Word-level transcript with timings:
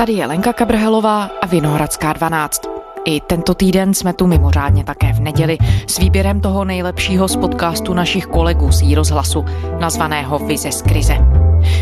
Tady 0.00 0.12
je 0.12 0.26
Lenka 0.26 0.52
Kabrhelová 0.52 1.30
a 1.42 1.46
Vinohradská 1.46 2.12
12. 2.12 2.62
I 3.04 3.20
tento 3.20 3.54
týden 3.54 3.94
jsme 3.94 4.12
tu 4.12 4.26
mimořádně 4.26 4.84
také 4.84 5.12
v 5.12 5.20
neděli 5.20 5.58
s 5.86 5.98
výběrem 5.98 6.40
toho 6.40 6.64
nejlepšího 6.64 7.28
z 7.28 7.36
podcastu 7.36 7.94
našich 7.94 8.26
kolegů 8.26 8.72
z 8.72 8.94
rozhlasu, 8.94 9.44
nazvaného 9.78 10.38
Vize 10.38 10.72
z 10.72 10.82
krize. 10.82 11.16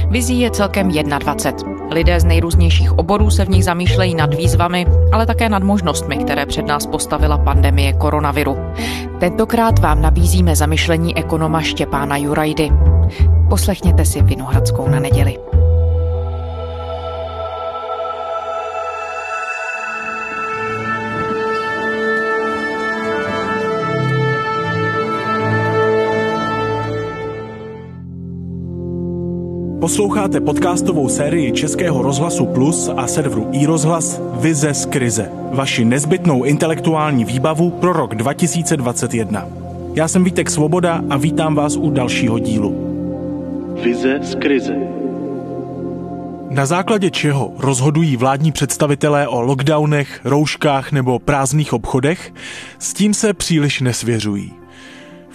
Vizí 0.08 0.40
je 0.40 0.50
celkem 0.50 0.88
21. 0.88 1.86
Lidé 1.90 2.20
z 2.20 2.24
nejrůznějších 2.24 2.98
oborů 2.98 3.30
se 3.30 3.44
v 3.44 3.48
nich 3.48 3.64
zamýšlejí 3.64 4.14
nad 4.14 4.34
výzvami, 4.34 4.86
ale 5.12 5.26
také 5.26 5.48
nad 5.48 5.62
možnostmi, 5.62 6.16
které 6.16 6.46
před 6.46 6.66
nás 6.66 6.86
postavila 6.86 7.38
pandemie 7.38 7.92
koronaviru. 7.92 8.56
Tentokrát 9.20 9.78
vám 9.78 10.02
nabízíme 10.02 10.56
zamyšlení 10.56 11.16
ekonoma 11.18 11.62
Štěpána 11.62 12.16
Jurajdy. 12.16 12.70
Poslechněte 13.48 14.04
si 14.04 14.22
Vinohradskou 14.22 14.88
na 14.88 15.00
neděli. 15.00 15.38
Posloucháte 29.88 30.40
podcastovou 30.40 31.08
sérii 31.08 31.52
Českého 31.52 32.02
rozhlasu 32.02 32.46
Plus 32.46 32.90
a 32.96 33.06
serveru 33.06 33.48
iRozhlas 33.52 34.20
Vize 34.40 34.74
z 34.74 34.86
krize. 34.86 35.30
Vaši 35.52 35.84
nezbytnou 35.84 36.44
intelektuální 36.44 37.24
výbavu 37.24 37.70
pro 37.70 37.92
rok 37.92 38.14
2021. 38.14 39.46
Já 39.94 40.08
jsem 40.08 40.24
Vítek 40.24 40.50
Svoboda 40.50 41.02
a 41.10 41.16
vítám 41.16 41.54
vás 41.54 41.76
u 41.76 41.90
dalšího 41.90 42.38
dílu. 42.38 42.74
Vize 43.82 44.18
z 44.22 44.34
krize. 44.34 44.76
Na 46.50 46.66
základě 46.66 47.10
čeho 47.10 47.52
rozhodují 47.58 48.16
vládní 48.16 48.52
představitelé 48.52 49.28
o 49.28 49.40
lockdownech, 49.40 50.20
rouškách 50.24 50.92
nebo 50.92 51.18
prázdných 51.18 51.72
obchodech, 51.72 52.34
s 52.78 52.92
tím 52.92 53.14
se 53.14 53.34
příliš 53.34 53.80
nesvěřují. 53.80 54.52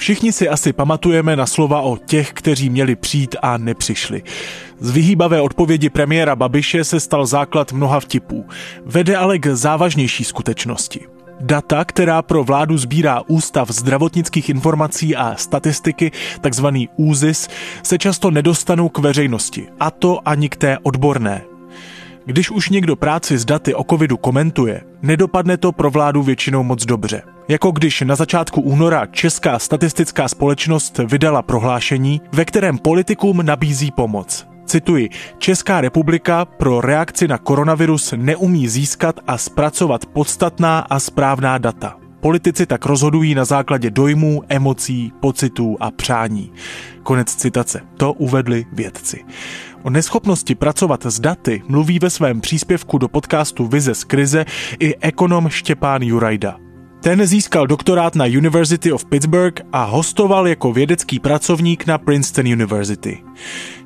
Všichni 0.04 0.32
si 0.32 0.50
asi 0.50 0.73
pamatujeme 0.73 1.36
na 1.36 1.46
slova 1.46 1.82
o 1.82 1.98
těch, 1.98 2.34
kteří 2.34 2.70
měli 2.70 2.96
přijít 2.96 3.36
a 3.42 3.58
nepřišli. 3.58 4.23
Z 4.80 4.92
vyhýbavé 4.92 5.42
odpovědi 5.42 5.90
premiéra 5.90 6.36
Babiše 6.36 6.84
se 6.84 7.00
stal 7.00 7.26
základ 7.26 7.72
mnoha 7.72 8.00
vtipů. 8.00 8.46
Vede 8.86 9.18
ale 9.18 9.40
k 9.40 9.56
závažnější 9.56 10.24
skutečnosti. 10.24 11.00
Data, 11.40 11.86
která 11.86 12.22
pro 12.22 12.44
vládu 12.44 12.78
sbírá 12.78 13.22
Ústav 13.28 13.72
zdravotnických 13.72 14.50
informací 14.50 15.16
a 15.16 15.36
statistiky, 15.36 16.12
takzvaný 16.42 16.90
ÚZIS, 16.98 17.48
se 17.84 17.98
často 17.98 18.31
nedostanou 18.31 18.90
k 18.90 18.98
veřejnosti, 18.98 19.68
a 19.80 19.92
to 19.92 20.20
ani 20.26 20.50
k 20.50 20.56
té 20.56 20.78
odborné. 20.84 21.42
Když 22.26 22.52
už 22.52 22.70
někdo 22.70 22.96
práci 22.96 23.38
s 23.38 23.46
daty 23.46 23.76
o 23.76 23.84
covidu 23.84 24.18
komentuje, 24.18 24.81
nedopadne 25.02 25.58
to 25.58 25.72
pro 25.72 25.92
vládu 25.92 26.24
většinou 26.24 26.64
moc 26.64 26.86
dobře. 26.86 27.33
Jako 27.47 27.72
když 27.72 28.02
na 28.02 28.16
začátku 28.16 28.61
února 28.61 29.05
Česká 29.05 29.59
statistická 29.59 30.27
společnost 30.27 30.99
vydala 31.05 31.41
prohlášení, 31.41 32.22
ve 32.31 32.45
kterém 32.45 32.77
politikům 32.77 33.45
nabízí 33.45 33.91
pomoc. 33.91 34.47
Cituji, 34.66 35.09
Česká 35.38 35.81
republika 35.81 36.45
pro 36.45 36.81
reakci 36.81 37.27
na 37.27 37.38
koronavirus 37.38 38.13
neumí 38.17 38.67
získat 38.67 39.19
a 39.27 39.38
zpracovat 39.38 40.05
podstatná 40.05 40.80
a 40.80 41.00
správná 41.00 41.58
data. 41.58 41.95
Politici 42.19 42.66
tak 42.66 42.85
rozhodují 42.85 43.35
na 43.35 43.45
základě 43.45 43.91
dojmů, 43.91 44.44
emocí, 44.50 45.11
pocitů 45.19 45.78
a 45.80 45.91
přání. 45.91 46.52
Konec 47.03 47.35
citace. 47.35 47.81
To 47.97 48.13
uvedli 48.13 48.66
vědci. 48.72 49.25
O 49.83 49.89
neschopnosti 49.89 50.55
pracovat 50.55 51.05
s 51.05 51.19
daty 51.19 51.61
mluví 51.67 52.00
ve 52.00 52.09
svém 52.09 52.41
příspěvku 52.41 52.97
do 52.97 53.07
podcastu 53.07 53.67
Vize 53.67 53.95
z 53.95 54.03
krize 54.03 54.45
i 54.79 54.95
ekonom 54.95 55.50
Štěpán 55.50 56.01
Jurajda. 56.03 56.62
Ten 57.03 57.25
získal 57.28 57.68
doktorát 57.68 58.16
na 58.16 58.25
University 58.25 58.91
of 58.91 59.06
Pittsburgh 59.06 59.62
a 59.74 59.84
hostoval 59.84 60.47
jako 60.47 60.74
vědecký 60.74 61.19
pracovník 61.19 61.86
na 61.86 61.97
Princeton 61.97 62.47
University. 62.47 63.24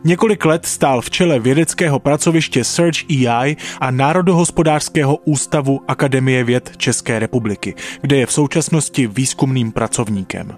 Několik 0.03 0.45
let 0.45 0.65
stál 0.65 1.01
v 1.01 1.09
čele 1.09 1.39
vědeckého 1.39 1.99
pracoviště 1.99 2.63
Search 2.63 3.09
EI 3.09 3.55
a 3.81 3.91
Národohospodářského 3.91 5.15
ústavu 5.15 5.81
Akademie 5.87 6.43
věd 6.43 6.77
České 6.77 7.19
republiky, 7.19 7.75
kde 8.01 8.15
je 8.15 8.25
v 8.25 8.33
současnosti 8.33 9.07
výzkumným 9.07 9.71
pracovníkem. 9.71 10.55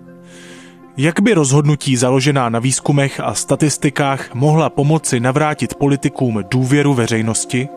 Jak 0.97 1.19
by 1.19 1.33
rozhodnutí 1.33 1.95
založená 1.95 2.49
na 2.49 2.59
výzkumech 2.59 3.19
a 3.19 3.33
statistikách 3.33 4.33
mohla 4.33 4.69
pomoci 4.69 5.19
navrátit 5.19 5.73
politikům 5.73 6.43
důvěru 6.51 6.93
veřejnosti? 6.93 7.67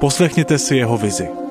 Poslechněte 0.00 0.58
si 0.58 0.76
jeho 0.76 0.98
vizi. 0.98 1.41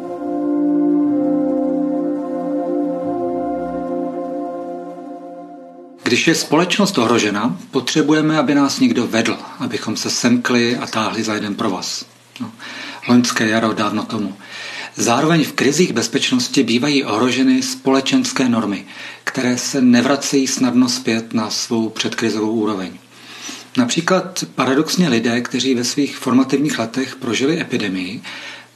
Když 6.12 6.28
je 6.28 6.36
společnost 6.36 6.98
ohrožena, 6.98 7.60
potřebujeme, 7.72 8.40
aby 8.40 8.56
nás 8.56 8.80
někdo 8.80 9.08
vedl, 9.08 9.38
abychom 9.60 9.98
se 9.98 10.10
semkli 10.10 10.78
a 10.78 10.88
táhli 10.88 11.24
za 11.24 11.34
jeden 11.34 11.56
provaz. 11.56 12.06
No, 12.40 12.52
loňské 13.08 13.48
jaro 13.48 13.74
dávno 13.74 14.06
tomu. 14.06 14.38
Zároveň 14.96 15.44
v 15.44 15.52
krizích 15.52 15.94
bezpečnosti 15.94 16.64
bývají 16.64 17.04
ohroženy 17.04 17.64
společenské 17.64 18.50
normy, 18.50 18.86
které 19.24 19.58
se 19.58 19.82
nevracejí 19.82 20.48
snadno 20.48 20.90
zpět 20.90 21.34
na 21.34 21.50
svou 21.50 21.90
předkrizovou 21.90 22.52
úroveň. 22.52 22.92
Například 23.78 24.44
paradoxně 24.56 25.10
lidé, 25.10 25.42
kteří 25.42 25.76
ve 25.76 25.84
svých 25.84 26.18
formativních 26.18 26.80
letech 26.80 27.16
prožili 27.16 27.62
epidemii, 27.62 28.22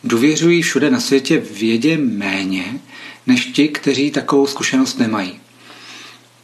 důvěřují 0.03 0.62
všude 0.62 0.90
na 0.90 1.00
světě 1.00 1.38
vědě 1.51 1.97
méně 1.97 2.79
než 3.28 3.45
ti, 3.45 3.68
kteří 3.68 4.12
takovou 4.12 4.47
zkušenost 4.47 5.00
nemají. 5.00 5.44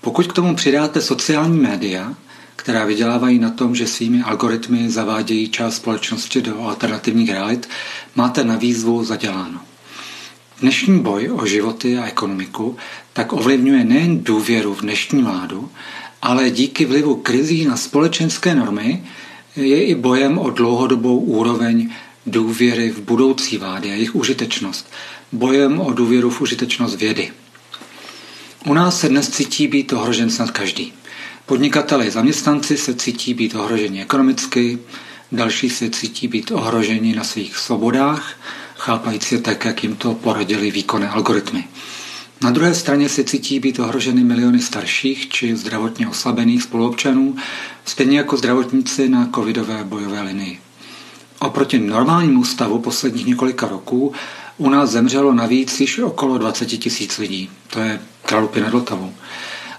Pokud 0.01 0.27
k 0.27 0.33
tomu 0.33 0.55
přidáte 0.55 1.01
sociální 1.01 1.59
média, 1.59 2.13
která 2.55 2.85
vydělávají 2.85 3.39
na 3.39 3.49
tom, 3.49 3.75
že 3.75 3.87
svými 3.87 4.21
algoritmy 4.21 4.89
zavádějí 4.89 5.49
část 5.49 5.75
společnosti 5.75 6.41
do 6.41 6.61
alternativních 6.63 7.31
realit, 7.31 7.69
máte 8.15 8.43
na 8.43 8.55
výzvu 8.55 9.03
zaděláno. 9.03 9.59
Dnešní 10.61 10.99
boj 10.99 11.29
o 11.33 11.45
životy 11.45 11.97
a 11.97 12.05
ekonomiku 12.05 12.77
tak 13.13 13.33
ovlivňuje 13.33 13.83
nejen 13.83 14.23
důvěru 14.23 14.73
v 14.75 14.81
dnešní 14.81 15.23
vládu, 15.23 15.69
ale 16.21 16.49
díky 16.49 16.85
vlivu 16.85 17.15
krizí 17.15 17.65
na 17.65 17.77
společenské 17.77 18.55
normy 18.55 19.03
je 19.55 19.83
i 19.85 19.95
bojem 19.95 20.37
o 20.37 20.49
dlouhodobou 20.49 21.19
úroveň 21.19 21.89
důvěry 22.25 22.89
v 22.89 22.99
budoucí 22.99 23.57
vlády 23.57 23.89
a 23.89 23.93
jejich 23.93 24.15
užitečnost. 24.15 24.91
Bojem 25.31 25.79
o 25.79 25.93
důvěru 25.93 26.29
v 26.29 26.41
užitečnost 26.41 26.95
vědy. 26.95 27.31
U 28.65 28.73
nás 28.73 28.99
se 28.99 29.09
dnes 29.09 29.29
cítí 29.29 29.67
být 29.67 29.93
ohrožen 29.93 30.29
snad 30.29 30.51
každý. 30.51 30.93
Podnikatelé 31.45 32.11
zaměstnanci 32.11 32.77
se 32.77 32.93
cítí 32.93 33.33
být 33.33 33.55
ohroženi 33.55 34.01
ekonomicky, 34.01 34.79
další 35.31 35.69
se 35.69 35.89
cítí 35.89 36.27
být 36.27 36.51
ohroženi 36.51 37.15
na 37.15 37.23
svých 37.23 37.57
svobodách, 37.57 38.33
chápající 38.75 39.35
je 39.35 39.41
tak, 39.41 39.65
jak 39.65 39.83
jim 39.83 39.95
to 39.95 40.13
poradili 40.13 40.71
výkonné 40.71 41.09
algoritmy. 41.09 41.63
Na 42.43 42.51
druhé 42.51 42.73
straně 42.73 43.09
se 43.09 43.23
cítí 43.23 43.59
být 43.59 43.79
ohroženy 43.79 44.23
miliony 44.23 44.61
starších 44.61 45.29
či 45.29 45.55
zdravotně 45.55 46.07
oslabených 46.07 46.63
spoluobčanů, 46.63 47.35
stejně 47.85 48.17
jako 48.17 48.37
zdravotníci 48.37 49.09
na 49.09 49.29
covidové 49.35 49.83
bojové 49.83 50.21
linii. 50.21 50.59
Oproti 51.39 51.79
normálnímu 51.79 52.43
stavu 52.43 52.79
posledních 52.79 53.25
několika 53.25 53.67
roků 53.67 54.13
u 54.61 54.69
nás 54.69 54.89
zemřelo 54.89 55.33
navíc 55.33 55.79
již 55.79 55.99
okolo 55.99 56.37
20 56.37 56.65
tisíc 56.65 57.17
lidí. 57.17 57.49
To 57.67 57.79
je 57.79 58.01
kralupy 58.25 58.61
nad 58.61 58.71
Vltavou. 58.71 59.13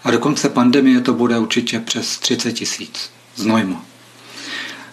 A 0.05 0.11
do 0.11 0.19
konce 0.19 0.49
pandemie 0.49 1.01
to 1.01 1.15
bude 1.15 1.39
určitě 1.39 1.81
přes 1.81 2.19
30 2.19 2.53
tisíc. 2.53 3.11
Znojmo. 3.37 3.83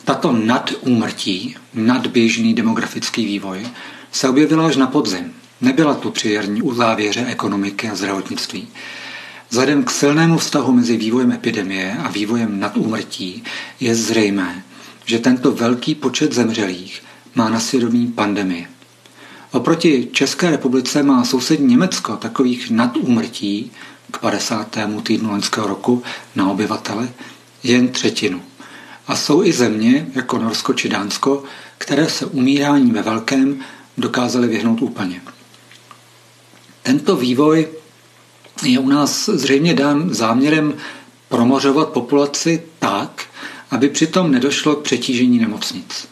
Tato 0.05 0.31
nadúmrtí, 0.31 1.55
nadběžný 1.73 2.53
demografický 2.53 3.25
vývoj 3.25 3.67
se 4.11 4.29
objevila 4.29 4.67
až 4.67 4.75
na 4.75 4.87
podzim. 4.87 5.33
Nebyla 5.61 5.93
tu 5.93 6.11
při 6.11 6.31
jarní 6.31 6.61
uzávěře 6.61 7.25
ekonomiky 7.25 7.89
a 7.89 7.95
zdravotnictví. 7.95 8.67
Vzhledem 9.49 9.83
k 9.83 9.91
silnému 9.91 10.37
vztahu 10.37 10.71
mezi 10.73 10.97
vývojem 10.97 11.31
epidemie 11.31 11.97
a 12.03 12.09
vývojem 12.09 12.59
nadúmrtí 12.59 13.43
je 13.79 13.95
zřejmé, 13.95 14.63
že 15.05 15.19
tento 15.19 15.51
velký 15.51 15.95
počet 15.95 16.33
zemřelých 16.33 17.03
má 17.35 17.49
na 17.49 17.59
svědomí 17.59 18.07
pandemie. 18.07 18.78
Oproti 19.51 20.07
České 20.11 20.51
republice 20.51 21.03
má 21.03 21.23
sousední 21.25 21.67
Německo 21.67 22.17
takových 22.17 22.71
nadúmrtí 22.71 23.71
k 24.11 24.17
50. 24.17 24.77
týdnu 25.03 25.29
loňského 25.29 25.67
roku 25.67 26.03
na 26.35 26.49
obyvatele 26.49 27.09
jen 27.63 27.87
třetinu. 27.87 28.41
A 29.07 29.15
jsou 29.15 29.43
i 29.43 29.53
země, 29.53 30.07
jako 30.15 30.37
Norsko 30.37 30.73
či 30.73 30.89
Dánsko, 30.89 31.43
které 31.77 32.09
se 32.09 32.25
umírání 32.25 32.91
ve 32.91 33.01
velkém 33.01 33.59
dokázaly 33.97 34.47
vyhnout 34.47 34.81
úplně. 34.81 35.21
Tento 36.83 37.15
vývoj 37.15 37.67
je 38.63 38.79
u 38.79 38.89
nás 38.89 39.29
zřejmě 39.29 39.73
dán 39.73 40.13
záměrem 40.13 40.73
promořovat 41.29 41.89
populaci 41.89 42.63
tak, 42.79 43.25
aby 43.71 43.89
přitom 43.89 44.31
nedošlo 44.31 44.75
k 44.75 44.83
přetížení 44.83 45.39
nemocnic. 45.39 46.07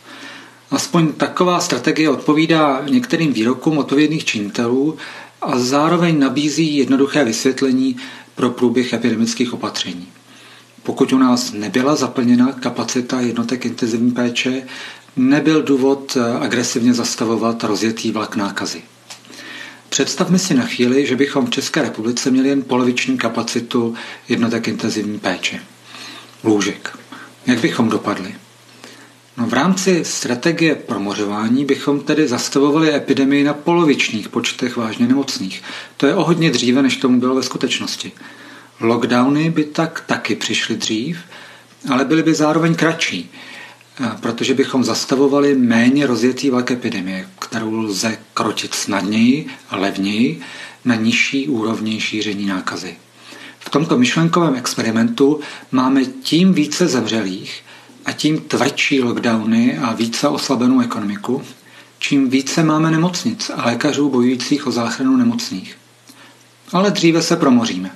Aspoň 0.72 1.14
taková 1.14 1.60
strategie 1.60 2.10
odpovídá 2.10 2.82
některým 2.90 3.34
výrokům 3.34 3.78
odpovědných 3.78 4.26
činitelů 4.26 4.98
a 5.42 5.60
zároveň 5.60 6.20
nabízí 6.20 6.78
jednoduché 6.78 7.24
vysvětlení 7.26 7.98
pro 8.36 8.50
průběh 8.50 8.94
epidemických 8.94 9.54
opatření. 9.54 10.08
Pokud 10.84 11.14
u 11.14 11.18
nás 11.18 11.52
nebyla 11.52 11.96
zaplněna 11.96 12.52
kapacita 12.52 13.22
jednotek 13.22 13.66
intenzivní 13.66 14.12
péče, 14.12 14.62
nebyl 15.16 15.64
důvod 15.64 16.18
agresivně 16.40 16.94
zastavovat 16.94 17.64
rozjetý 17.64 18.12
vlak 18.12 18.36
nákazy. 18.36 18.82
Představme 19.90 20.40
si 20.40 20.54
na 20.54 20.66
chvíli, 20.66 21.08
že 21.08 21.16
bychom 21.16 21.46
v 21.46 21.50
České 21.50 21.82
republice 21.82 22.32
měli 22.32 22.50
jen 22.50 22.62
poloviční 22.62 23.18
kapacitu 23.18 23.96
jednotek 24.30 24.68
intenzivní 24.68 25.20
péče. 25.20 25.60
Lůžek. 26.44 26.98
Jak 27.46 27.60
bychom 27.60 27.90
dopadli? 27.90 28.36
No 29.38 29.48
v 29.48 29.54
rámci 29.54 30.06
strategie 30.06 30.76
promořování 30.76 31.66
bychom 31.66 32.00
tedy 32.00 32.28
zastavovali 32.28 32.96
epidemii 32.96 33.44
na 33.44 33.54
polovičních 33.54 34.30
počtech 34.30 34.78
vážně 34.78 35.08
nemocných. 35.08 35.64
To 35.98 36.08
je 36.08 36.16
o 36.16 36.24
hodně 36.24 36.52
dříve, 36.52 36.82
než 36.82 36.98
tomu 36.98 37.20
bylo 37.20 37.36
ve 37.36 37.44
skutečnosti. 37.44 38.12
Lockdowny 38.80 39.50
by 39.50 39.64
tak 39.64 40.04
taky 40.06 40.36
přišly 40.36 40.76
dřív, 40.76 41.20
ale 41.90 42.06
byly 42.06 42.24
by 42.24 42.34
zároveň 42.34 42.76
kratší, 42.76 43.32
protože 44.22 44.54
bychom 44.54 44.84
zastavovali 44.84 45.56
méně 45.56 46.08
rozjetý 46.08 46.50
vlak 46.50 46.72
epidemie, 46.72 47.28
kterou 47.40 47.74
lze 47.74 48.18
krotit 48.34 48.74
snadněji 48.74 49.48
a 49.70 49.78
levněji 49.78 50.42
na 50.86 50.96
nižší 50.96 51.48
úrovni 51.48 52.02
šíření 52.02 52.46
nákazy. 52.46 52.96
V 53.60 53.70
tomto 53.70 53.98
myšlenkovém 53.98 54.56
experimentu 54.56 55.40
máme 55.72 56.06
tím 56.06 56.54
více 56.54 56.88
zemřelých 56.88 57.64
a 58.08 58.12
tím 58.12 58.38
tvrdší 58.40 59.02
lockdowny 59.02 59.78
a 59.78 59.94
více 59.94 60.28
oslabenou 60.28 60.82
ekonomiku, 60.82 61.42
čím 62.00 62.30
více 62.30 62.64
máme 62.64 62.92
nemocnic 62.92 63.52
a 63.56 63.66
lékařů 63.66 64.10
bojujících 64.10 64.68
o 64.68 64.72
záchranu 64.72 65.18
nemocných. 65.18 65.78
Ale 66.74 66.92
dříve 66.92 67.22
se 67.22 67.36
promoříme. 67.36 67.92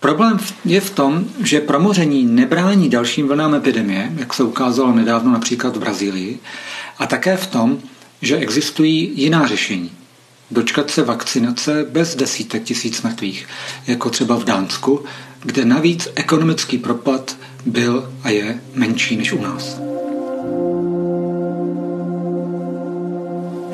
Problém 0.00 0.38
je 0.64 0.80
v 0.80 0.90
tom, 0.90 1.24
že 1.40 1.60
promoření 1.60 2.24
nebrání 2.24 2.90
dalším 2.90 3.28
vlnám 3.28 3.54
epidemie, 3.54 4.12
jak 4.16 4.34
se 4.34 4.42
ukázalo 4.42 4.92
nedávno 4.92 5.32
například 5.32 5.76
v 5.76 5.80
Brazílii, 5.80 6.38
a 6.98 7.06
také 7.06 7.36
v 7.36 7.46
tom, 7.46 7.78
že 8.22 8.36
existují 8.36 9.12
jiná 9.14 9.46
řešení. 9.46 9.90
Dočkat 10.50 10.90
se 10.90 11.02
vakcinace 11.02 11.86
bez 11.90 12.16
desítek 12.16 12.62
tisíc 12.62 13.02
mrtvých, 13.02 13.48
jako 13.86 14.10
třeba 14.10 14.36
v 14.36 14.44
Dánsku, 14.44 15.04
kde 15.42 15.64
navíc 15.64 16.08
ekonomický 16.14 16.78
propad 16.78 17.36
byl 17.66 18.12
a 18.22 18.30
je 18.30 18.60
menší 18.74 19.16
než 19.16 19.32
u 19.32 19.42
nás. 19.42 19.80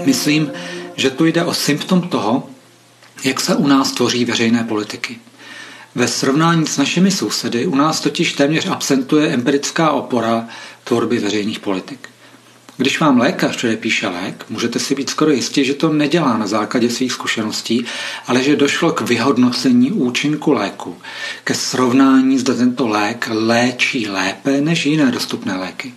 Myslím, 0.06 0.52
že 0.96 1.10
tu 1.10 1.24
jde 1.24 1.44
o 1.44 1.54
symptom 1.54 2.02
toho, 2.02 2.50
jak 3.24 3.40
se 3.40 3.56
u 3.56 3.66
nás 3.66 3.92
tvoří 3.92 4.24
veřejné 4.24 4.64
politiky. 4.64 5.18
Ve 5.94 6.08
srovnání 6.08 6.66
s 6.66 6.76
našimi 6.76 7.10
sousedy 7.10 7.66
u 7.66 7.74
nás 7.74 8.00
totiž 8.00 8.32
téměř 8.32 8.66
absentuje 8.66 9.28
empirická 9.28 9.90
opora 9.90 10.48
tvorby 10.84 11.18
veřejných 11.18 11.60
politik. 11.60 12.09
Když 12.80 13.00
vám 13.00 13.18
lékař 13.18 13.56
předepíše 13.56 14.08
lék, 14.08 14.44
můžete 14.50 14.78
si 14.78 14.94
být 14.94 15.10
skoro 15.10 15.30
jistí, 15.30 15.64
že 15.64 15.74
to 15.74 15.92
nedělá 15.92 16.38
na 16.38 16.46
základě 16.46 16.90
svých 16.90 17.12
zkušeností, 17.12 17.84
ale 18.26 18.42
že 18.42 18.56
došlo 18.56 18.92
k 18.92 19.00
vyhodnocení 19.00 19.92
účinku 19.92 20.52
léku, 20.52 20.96
ke 21.44 21.54
srovnání, 21.54 22.38
zda 22.38 22.54
tento 22.54 22.88
lék 22.88 23.28
léčí 23.32 24.08
lépe 24.08 24.60
než 24.60 24.86
jiné 24.86 25.10
dostupné 25.10 25.56
léky. 25.56 25.94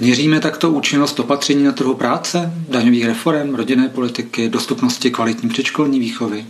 Měříme 0.00 0.40
takto 0.40 0.70
účinnost 0.70 1.20
opatření 1.20 1.64
na 1.64 1.72
trhu 1.72 1.94
práce, 1.94 2.52
daňových 2.68 3.04
reform, 3.04 3.54
rodinné 3.54 3.88
politiky, 3.88 4.48
dostupnosti 4.48 5.10
kvalitní 5.10 5.48
předškolní 5.48 6.00
výchovy. 6.00 6.46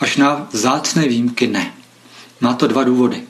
Až 0.00 0.16
na 0.16 0.48
zácné 0.52 1.08
výjimky 1.08 1.46
ne. 1.46 1.72
Má 2.40 2.54
to 2.54 2.66
dva 2.66 2.84
důvody. 2.84 3.22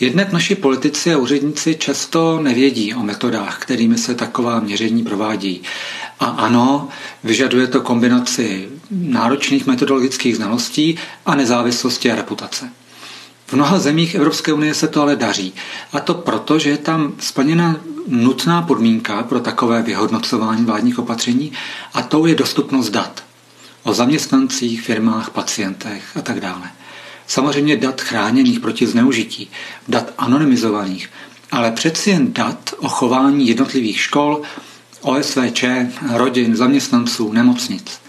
Jednak 0.00 0.32
naši 0.32 0.54
politici 0.54 1.14
a 1.14 1.18
úředníci 1.18 1.74
často 1.74 2.40
nevědí 2.42 2.94
o 2.94 3.02
metodách, 3.02 3.58
kterými 3.58 3.98
se 3.98 4.14
taková 4.14 4.60
měření 4.60 5.02
provádí. 5.02 5.62
A 6.20 6.26
ano, 6.26 6.88
vyžaduje 7.24 7.66
to 7.66 7.80
kombinaci 7.80 8.68
náročných 8.90 9.66
metodologických 9.66 10.36
znalostí 10.36 10.98
a 11.26 11.34
nezávislosti 11.34 12.12
a 12.12 12.16
reputace. 12.16 12.70
V 13.46 13.52
mnoha 13.52 13.78
zemích 13.78 14.14
Evropské 14.14 14.52
unie 14.52 14.74
se 14.74 14.88
to 14.88 15.02
ale 15.02 15.16
daří. 15.16 15.54
A 15.92 16.00
to 16.00 16.14
proto, 16.14 16.58
že 16.58 16.70
je 16.70 16.78
tam 16.78 17.12
splněna 17.18 17.76
nutná 18.08 18.62
podmínka 18.62 19.22
pro 19.22 19.40
takové 19.40 19.82
vyhodnocování 19.82 20.64
vládních 20.64 20.98
opatření 20.98 21.52
a 21.94 22.02
tou 22.02 22.26
je 22.26 22.34
dostupnost 22.34 22.90
dat 22.90 23.24
o 23.82 23.94
zaměstnancích, 23.94 24.82
firmách, 24.82 25.30
pacientech 25.30 26.16
a 26.16 26.22
tak 26.22 26.40
dále. 26.40 26.70
Samozřejmě 27.30 27.76
dat 27.76 28.00
chráněných 28.00 28.60
proti 28.60 28.86
zneužití, 28.86 29.50
dat 29.88 30.14
anonymizovaných, 30.18 31.10
ale 31.50 31.70
přeci 31.70 32.10
jen 32.10 32.32
dat 32.32 32.74
o 32.78 32.88
chování 32.88 33.48
jednotlivých 33.48 34.00
škol, 34.00 34.42
OSVČ, 35.00 35.64
rodin, 36.12 36.56
zaměstnanců, 36.56 37.32
nemocnic. 37.32 38.00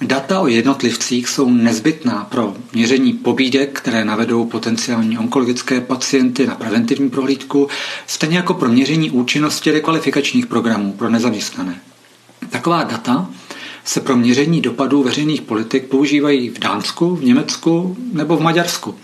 Data 0.00 0.40
o 0.40 0.46
jednotlivcích 0.46 1.28
jsou 1.28 1.50
nezbytná 1.50 2.24
pro 2.30 2.54
měření 2.72 3.12
pobídek, 3.12 3.78
které 3.78 4.04
navedou 4.04 4.44
potenciální 4.44 5.18
onkologické 5.18 5.80
pacienty 5.80 6.46
na 6.46 6.54
preventivní 6.54 7.10
prohlídku, 7.10 7.68
stejně 8.06 8.36
jako 8.36 8.54
pro 8.54 8.68
měření 8.68 9.10
účinnosti 9.10 9.70
rekvalifikačních 9.70 10.46
programů 10.46 10.92
pro 10.92 11.08
nezaměstnané. 11.08 11.80
Taková 12.50 12.82
data 12.82 13.30
se 13.84 14.00
pro 14.00 14.16
měření 14.16 14.60
dopadů 14.60 15.02
veřejných 15.02 15.42
politik 15.42 15.84
používají 15.84 16.48
v 16.48 16.58
Dánsku, 16.58 17.16
v 17.16 17.24
Německu 17.24 17.96
nebo 18.12 18.36
v 18.36 18.40
Maďarsku. 18.40 18.94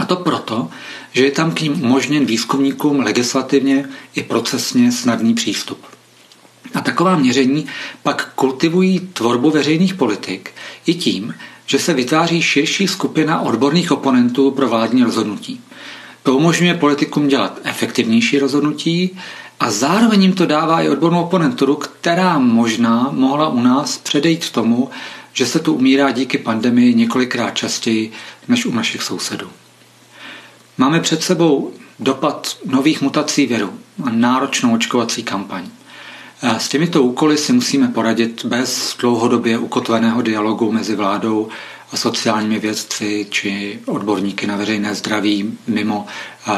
A 0.00 0.04
to 0.04 0.16
proto, 0.16 0.68
že 1.12 1.24
je 1.24 1.30
tam 1.30 1.52
k 1.52 1.60
ním 1.60 1.84
umožněn 1.84 2.24
výzkumníkům 2.24 3.00
legislativně 3.00 3.88
i 4.14 4.22
procesně 4.22 4.92
snadný 4.92 5.34
přístup. 5.34 5.78
A 6.74 6.80
taková 6.80 7.16
měření 7.16 7.66
pak 8.02 8.32
kultivují 8.34 9.00
tvorbu 9.00 9.50
veřejných 9.50 9.94
politik 9.94 10.50
i 10.86 10.94
tím, 10.94 11.34
že 11.66 11.78
se 11.78 11.94
vytváří 11.94 12.42
širší 12.42 12.88
skupina 12.88 13.40
odborných 13.40 13.92
oponentů 13.92 14.50
pro 14.50 14.68
vládní 14.68 15.04
rozhodnutí. 15.04 15.60
To 16.22 16.36
umožňuje 16.36 16.74
politikům 16.74 17.28
dělat 17.28 17.60
efektivnější 17.64 18.38
rozhodnutí 18.38 19.18
a 19.62 19.70
zároveň 19.70 20.22
jim 20.22 20.32
to 20.32 20.46
dává 20.46 20.82
i 20.82 20.88
odbornou 20.88 21.22
oponenturu, 21.22 21.76
která 21.76 22.38
možná 22.38 23.08
mohla 23.12 23.48
u 23.48 23.60
nás 23.60 23.98
předejít 23.98 24.50
tomu, 24.50 24.90
že 25.32 25.46
se 25.46 25.58
tu 25.58 25.74
umírá 25.74 26.10
díky 26.10 26.38
pandemii 26.38 26.94
několikrát 26.94 27.50
častěji 27.50 28.12
než 28.48 28.66
u 28.66 28.72
našich 28.72 29.02
sousedů. 29.02 29.50
Máme 30.78 31.00
před 31.00 31.22
sebou 31.22 31.72
dopad 31.98 32.56
nových 32.64 33.02
mutací 33.02 33.46
viru 33.46 33.72
a 34.04 34.10
náročnou 34.10 34.74
očkovací 34.74 35.22
kampaň. 35.22 35.64
S 36.42 36.68
těmito 36.68 37.02
úkoly 37.02 37.38
si 37.38 37.52
musíme 37.52 37.88
poradit 37.88 38.44
bez 38.44 38.96
dlouhodobě 39.00 39.58
ukotveného 39.58 40.22
dialogu 40.22 40.72
mezi 40.72 40.96
vládou 40.96 41.48
sociálními 41.96 42.58
vědci 42.58 43.26
či 43.30 43.80
odborníky 43.86 44.46
na 44.46 44.56
veřejné 44.56 44.94
zdraví 44.94 45.58
mimo 45.66 46.06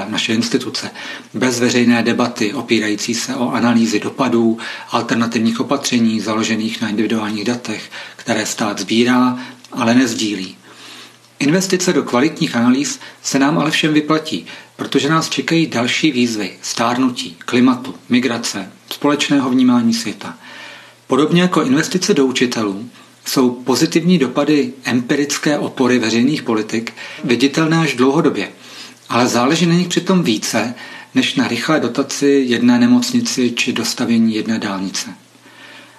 naše 0.08 0.34
instituce. 0.34 0.90
Bez 1.34 1.60
veřejné 1.60 2.02
debaty 2.02 2.54
opírající 2.54 3.14
se 3.14 3.36
o 3.36 3.50
analýzy 3.50 4.00
dopadů, 4.00 4.58
alternativních 4.90 5.60
opatření 5.60 6.20
založených 6.20 6.80
na 6.80 6.88
individuálních 6.88 7.44
datech, 7.44 7.90
které 8.16 8.46
stát 8.46 8.78
sbírá, 8.78 9.38
ale 9.72 9.94
nezdílí. 9.94 10.56
Investice 11.38 11.92
do 11.92 12.02
kvalitních 12.02 12.56
analýz 12.56 13.00
se 13.22 13.38
nám 13.38 13.58
ale 13.58 13.70
všem 13.70 13.94
vyplatí, 13.94 14.46
protože 14.76 15.08
nás 15.08 15.28
čekají 15.28 15.66
další 15.66 16.12
výzvy 16.12 16.52
stárnutí, 16.62 17.36
klimatu, 17.38 17.94
migrace, 18.08 18.72
společného 18.90 19.50
vnímání 19.50 19.94
světa. 19.94 20.38
Podobně 21.06 21.42
jako 21.42 21.62
investice 21.62 22.14
do 22.14 22.26
učitelů, 22.26 22.90
jsou 23.24 23.50
pozitivní 23.50 24.18
dopady 24.18 24.72
empirické 24.84 25.58
opory 25.58 25.98
veřejných 25.98 26.42
politik 26.42 26.92
viditelné 27.24 27.78
až 27.78 27.94
dlouhodobě, 27.94 28.48
ale 29.08 29.26
záleží 29.26 29.66
na 29.66 29.74
nich 29.74 29.88
přitom 29.88 30.22
více 30.22 30.74
než 31.14 31.34
na 31.34 31.48
rychlé 31.48 31.80
dotaci 31.80 32.44
jedné 32.46 32.78
nemocnici 32.78 33.50
či 33.50 33.72
dostavění 33.72 34.34
jedné 34.34 34.58
dálnice. 34.58 35.10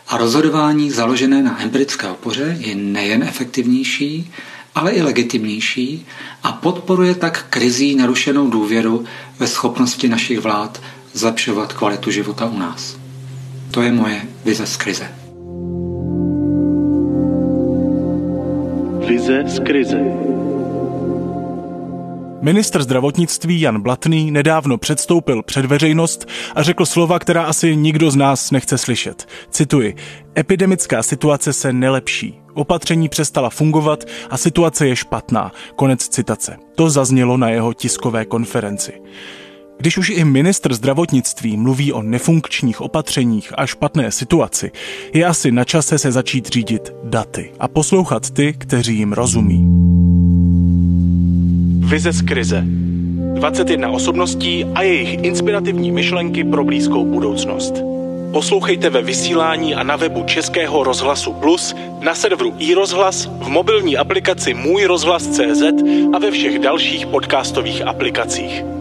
A 0.07 0.17
rozhodování 0.17 0.91
založené 0.91 1.43
na 1.43 1.61
empirické 1.61 2.07
opoře 2.07 2.57
je 2.59 2.75
nejen 2.75 3.23
efektivnější, 3.23 4.31
ale 4.75 4.91
i 4.91 5.01
legitimnější 5.01 6.05
a 6.43 6.51
podporuje 6.51 7.15
tak 7.15 7.45
krizí 7.49 7.95
narušenou 7.95 8.49
důvěru 8.49 9.05
ve 9.39 9.47
schopnosti 9.47 10.09
našich 10.09 10.39
vlád 10.39 10.81
zlepšovat 11.13 11.73
kvalitu 11.73 12.11
života 12.11 12.45
u 12.45 12.57
nás. 12.57 12.97
To 13.71 13.81
je 13.81 13.91
moje 13.91 14.21
vize 14.45 14.65
z 14.65 14.77
krize. 14.77 15.24
Vize 19.07 19.43
z 19.45 19.59
krize. 19.59 19.97
Ministr 22.41 22.83
zdravotnictví 22.83 23.61
Jan 23.61 23.81
Blatný 23.81 24.31
nedávno 24.31 24.77
předstoupil 24.77 25.43
před 25.43 25.65
veřejnost 25.65 26.29
a 26.55 26.63
řekl 26.63 26.85
slova, 26.85 27.19
která 27.19 27.43
asi 27.43 27.75
nikdo 27.75 28.11
z 28.11 28.15
nás 28.15 28.51
nechce 28.51 28.77
slyšet. 28.77 29.27
Cituji, 29.49 29.95
epidemická 30.37 31.03
situace 31.03 31.53
se 31.53 31.73
nelepší. 31.73 32.39
Opatření 32.53 33.09
přestala 33.09 33.49
fungovat 33.49 34.03
a 34.29 34.37
situace 34.37 34.87
je 34.87 34.95
špatná. 34.95 35.51
Konec 35.75 36.07
citace. 36.07 36.57
To 36.75 36.89
zaznělo 36.89 37.37
na 37.37 37.49
jeho 37.49 37.73
tiskové 37.73 38.25
konferenci. 38.25 38.93
Když 39.77 39.97
už 39.97 40.09
i 40.09 40.25
ministr 40.25 40.73
zdravotnictví 40.73 41.57
mluví 41.57 41.93
o 41.93 42.01
nefunkčních 42.01 42.81
opatřeních 42.81 43.53
a 43.57 43.65
špatné 43.65 44.11
situaci, 44.11 44.71
je 45.13 45.25
asi 45.25 45.51
na 45.51 45.63
čase 45.63 45.97
se 45.97 46.11
začít 46.11 46.47
řídit 46.47 46.93
daty 47.03 47.51
a 47.59 47.67
poslouchat 47.67 48.29
ty, 48.29 48.53
kteří 48.53 48.97
jim 48.97 49.13
rozumí. 49.13 49.65
Vize 51.89 52.11
z 52.11 52.21
krize. 52.21 52.63
21 53.33 53.89
osobností 53.89 54.65
a 54.75 54.81
jejich 54.81 55.23
inspirativní 55.23 55.91
myšlenky 55.91 56.43
pro 56.43 56.63
blízkou 56.63 57.05
budoucnost. 57.05 57.83
Poslouchejte 58.31 58.89
ve 58.89 59.01
vysílání 59.01 59.75
a 59.75 59.83
na 59.83 59.95
webu 59.95 60.23
Českého 60.23 60.83
rozhlasu 60.83 61.33
Plus, 61.33 61.75
na 62.01 62.15
serveru 62.15 62.53
iRozhlas, 62.59 63.25
v 63.25 63.47
mobilní 63.47 63.97
aplikaci 63.97 64.53
Můj 64.53 64.85
rozhlas 64.85 65.27
CZ 65.27 65.63
a 66.13 66.19
ve 66.19 66.31
všech 66.31 66.59
dalších 66.59 67.05
podcastových 67.05 67.81
aplikacích. 67.81 68.74